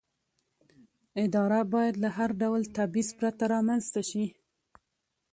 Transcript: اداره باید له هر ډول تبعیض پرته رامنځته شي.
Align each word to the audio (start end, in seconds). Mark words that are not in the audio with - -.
اداره 1.25 1.59
باید 1.73 1.95
له 2.03 2.09
هر 2.17 2.29
ډول 2.41 2.61
تبعیض 2.77 3.09
پرته 3.19 3.43
رامنځته 3.53 4.01
شي. 4.09 4.25